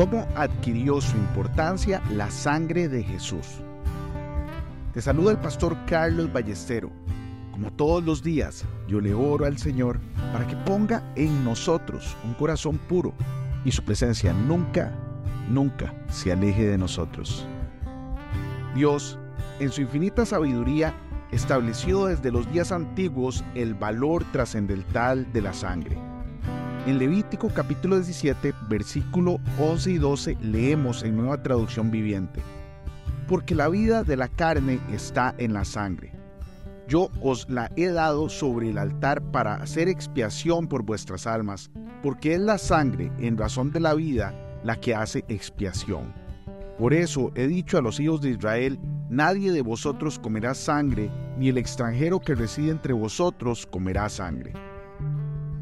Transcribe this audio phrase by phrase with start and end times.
[0.00, 3.46] ¿Cómo adquirió su importancia la sangre de Jesús?
[4.94, 6.90] Te saluda el pastor Carlos Ballestero.
[7.52, 10.00] Como todos los días, yo le oro al Señor
[10.32, 13.12] para que ponga en nosotros un corazón puro
[13.62, 14.90] y su presencia nunca,
[15.50, 17.46] nunca se aleje de nosotros.
[18.74, 19.18] Dios,
[19.58, 20.94] en su infinita sabiduría,
[21.30, 26.09] estableció desde los días antiguos el valor trascendental de la sangre.
[26.86, 32.40] En Levítico capítulo 17, versículo 11 y 12 leemos en nueva traducción viviente,
[33.28, 36.12] porque la vida de la carne está en la sangre.
[36.88, 41.70] Yo os la he dado sobre el altar para hacer expiación por vuestras almas,
[42.02, 44.34] porque es la sangre, en razón de la vida,
[44.64, 46.14] la que hace expiación.
[46.78, 51.50] Por eso he dicho a los hijos de Israel, nadie de vosotros comerá sangre, ni
[51.50, 54.54] el extranjero que reside entre vosotros comerá sangre.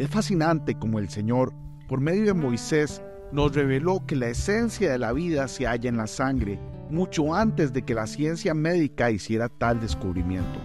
[0.00, 1.52] Es fascinante como el Señor,
[1.86, 5.98] por medio de Moisés, nos reveló que la esencia de la vida se halla en
[5.98, 10.58] la sangre, mucho antes de que la ciencia médica hiciera tal descubrimiento.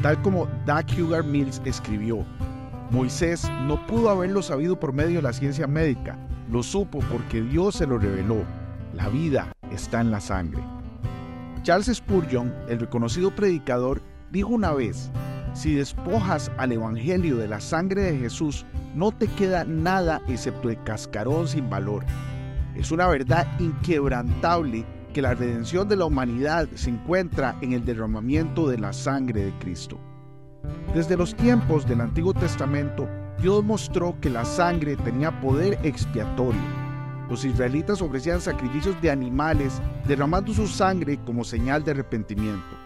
[0.00, 2.24] Tal como Doug Hugar Mills escribió,
[2.92, 6.16] Moisés no pudo haberlo sabido por medio de la ciencia médica,
[6.48, 8.44] lo supo porque Dios se lo reveló
[8.92, 10.62] la vida está en la sangre.
[11.64, 15.10] Charles Spurgeon, el reconocido predicador, dijo una vez,
[15.56, 20.82] si despojas al Evangelio de la sangre de Jesús, no te queda nada excepto el
[20.84, 22.04] cascarón sin valor.
[22.74, 24.84] Es una verdad inquebrantable
[25.14, 29.52] que la redención de la humanidad se encuentra en el derramamiento de la sangre de
[29.58, 29.98] Cristo.
[30.94, 33.08] Desde los tiempos del Antiguo Testamento,
[33.40, 36.86] Dios mostró que la sangre tenía poder expiatorio
[37.28, 42.76] los israelitas ofrecían sacrificios de animales, derramando su sangre como señal de arrepentimiento.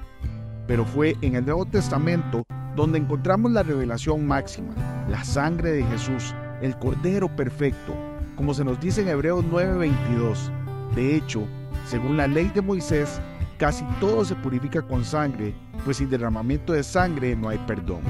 [0.66, 2.44] Pero fue en el Nuevo Testamento
[2.80, 4.72] donde encontramos la revelación máxima,
[5.08, 7.94] la sangre de Jesús, el Cordero perfecto,
[8.36, 10.50] como se nos dice en Hebreos 9:22.
[10.94, 11.46] De hecho,
[11.86, 13.20] según la ley de Moisés,
[13.58, 15.54] casi todo se purifica con sangre,
[15.84, 18.00] pues sin derramamiento de sangre no hay perdón.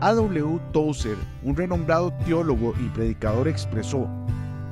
[0.00, 0.60] A.W.
[0.72, 4.06] Tozer, un renombrado teólogo y predicador, expresó,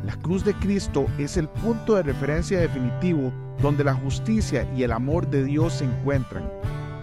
[0.04, 3.32] la cruz de Cristo es el punto de referencia definitivo
[3.62, 6.46] donde la justicia y el amor de Dios se encuentran.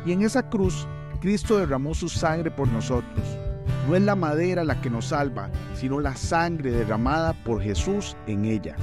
[0.05, 0.87] Y en esa cruz,
[1.21, 3.23] Cristo derramó su sangre por nosotros.
[3.87, 8.45] No es la madera la que nos salva, sino la sangre derramada por Jesús en
[8.45, 8.75] ella.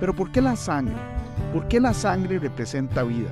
[0.00, 0.96] Pero ¿por qué la sangre?
[1.52, 3.30] ¿Por qué la sangre representa vida?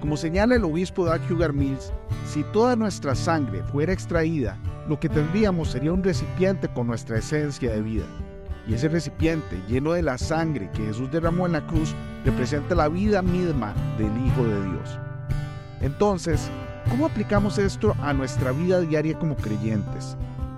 [0.00, 1.92] Como señala el obispo Doug Hugar Mills,
[2.26, 7.72] si toda nuestra sangre fuera extraída, lo que tendríamos sería un recipiente con nuestra esencia
[7.72, 8.04] de vida.
[8.68, 12.88] Y ese recipiente lleno de la sangre que Jesús derramó en la cruz representa la
[12.88, 14.98] vida misma del Hijo de Dios.
[15.80, 16.50] Entonces,
[16.90, 20.16] ¿cómo aplicamos esto a nuestra vida diaria como creyentes?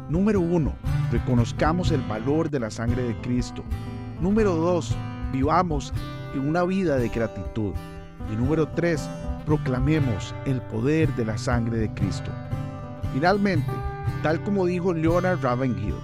[0.09, 0.75] Número uno,
[1.13, 3.63] reconozcamos el valor de la sangre de Cristo.
[4.21, 4.97] Número dos,
[5.31, 5.93] vivamos
[6.35, 7.75] en una vida de gratitud.
[8.33, 9.09] Y número tres,
[9.45, 12.31] proclamemos el poder de la sangre de Cristo.
[13.13, 13.71] Finalmente,
[14.23, 15.95] tal como dijo Leonard Ravenhill,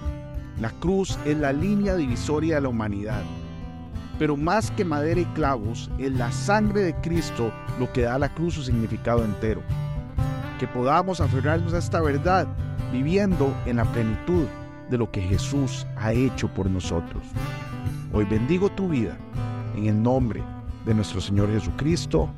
[0.61, 3.23] la cruz es la línea divisoria de la humanidad.
[4.19, 8.19] Pero más que madera y clavos, es la sangre de Cristo lo que da a
[8.19, 9.63] la cruz su significado entero.
[10.59, 12.45] Que podamos aferrarnos a esta verdad
[12.91, 14.45] viviendo en la plenitud
[14.89, 17.23] de lo que Jesús ha hecho por nosotros.
[18.11, 19.17] Hoy bendigo tu vida
[19.75, 20.43] en el nombre
[20.85, 22.29] de nuestro Señor Jesucristo.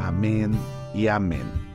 [0.00, 0.52] Amén
[0.94, 1.69] y amén.